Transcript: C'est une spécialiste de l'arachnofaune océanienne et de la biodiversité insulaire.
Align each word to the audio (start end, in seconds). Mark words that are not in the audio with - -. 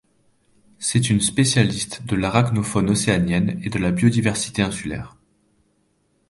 C'est 0.79 1.11
une 1.11 1.21
spécialiste 1.21 2.07
de 2.07 2.15
l'arachnofaune 2.15 2.89
océanienne 2.89 3.61
et 3.63 3.69
de 3.69 3.77
la 3.77 3.91
biodiversité 3.91 4.63
insulaire. 4.63 5.15